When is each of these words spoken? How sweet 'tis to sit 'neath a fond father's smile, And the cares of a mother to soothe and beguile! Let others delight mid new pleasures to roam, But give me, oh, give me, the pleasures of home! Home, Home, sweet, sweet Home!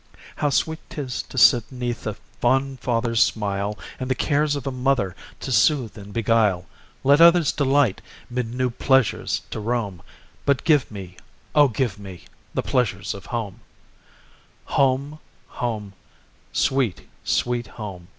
How 0.37 0.49
sweet 0.49 0.79
'tis 0.89 1.21
to 1.29 1.37
sit 1.37 1.71
'neath 1.71 2.07
a 2.07 2.15
fond 2.39 2.79
father's 2.79 3.21
smile, 3.21 3.77
And 3.99 4.09
the 4.09 4.15
cares 4.15 4.55
of 4.55 4.65
a 4.65 4.71
mother 4.71 5.15
to 5.41 5.51
soothe 5.51 5.95
and 5.95 6.11
beguile! 6.11 6.65
Let 7.03 7.21
others 7.21 7.51
delight 7.51 8.01
mid 8.27 8.51
new 8.51 8.71
pleasures 8.71 9.43
to 9.51 9.59
roam, 9.59 10.01
But 10.43 10.63
give 10.63 10.89
me, 10.89 11.17
oh, 11.53 11.67
give 11.67 11.99
me, 11.99 12.23
the 12.55 12.63
pleasures 12.63 13.13
of 13.13 13.27
home! 13.27 13.59
Home, 14.65 15.19
Home, 15.49 15.93
sweet, 16.51 17.07
sweet 17.23 17.67
Home! 17.67 18.07